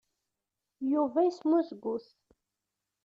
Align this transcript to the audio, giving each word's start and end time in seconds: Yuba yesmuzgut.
Yuba 0.91 1.19
yesmuzgut. 1.25 2.05